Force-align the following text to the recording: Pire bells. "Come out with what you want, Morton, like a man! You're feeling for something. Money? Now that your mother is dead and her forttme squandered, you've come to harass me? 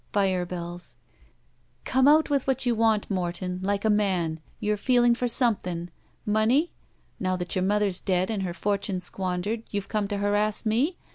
Pire 0.11 0.47
bells. 0.47 0.95
"Come 1.85 2.07
out 2.07 2.27
with 2.31 2.47
what 2.47 2.65
you 2.65 2.73
want, 2.73 3.07
Morton, 3.11 3.59
like 3.61 3.85
a 3.85 3.89
man! 3.91 4.39
You're 4.59 4.75
feeling 4.75 5.13
for 5.13 5.27
something. 5.27 5.91
Money? 6.25 6.71
Now 7.19 7.35
that 7.35 7.55
your 7.55 7.63
mother 7.63 7.85
is 7.85 8.01
dead 8.01 8.31
and 8.31 8.41
her 8.41 8.51
forttme 8.55 8.99
squandered, 8.99 9.61
you've 9.69 9.89
come 9.89 10.07
to 10.07 10.17
harass 10.17 10.65
me? 10.65 10.97